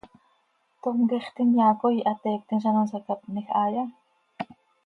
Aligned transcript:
¿Tom 0.81 0.97
quixt 1.09 1.35
inyaa 1.43 1.73
coi 1.81 1.97
hateiictim 2.09 2.59
z 2.63 2.65
ano 2.69 2.81
nsacapnij 2.85 3.47
haaya? 3.55 3.83